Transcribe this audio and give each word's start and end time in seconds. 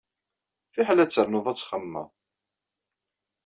Fiḥel 0.73 0.99
ad 1.03 1.11
ternuḍ 1.11 1.45
ad 1.47 1.57
txemmemeḍ. 1.57 2.07